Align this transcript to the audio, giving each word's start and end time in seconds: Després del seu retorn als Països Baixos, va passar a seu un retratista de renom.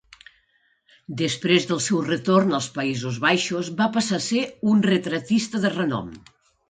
Després 1.21 1.67
del 1.71 1.81
seu 1.87 1.99
retorn 2.07 2.57
als 2.59 2.69
Països 2.77 3.19
Baixos, 3.27 3.69
va 3.83 3.89
passar 3.99 4.19
a 4.23 4.27
seu 4.31 4.73
un 4.73 4.83
retratista 4.89 5.63
de 5.67 5.73
renom. 5.77 6.11